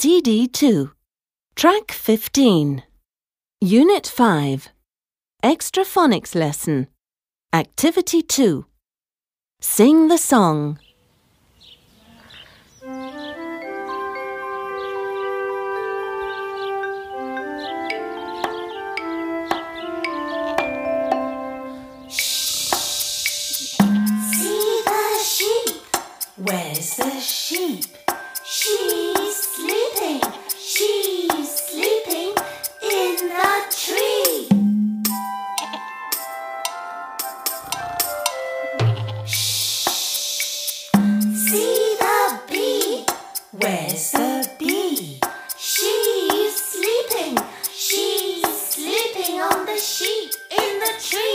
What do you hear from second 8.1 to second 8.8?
2.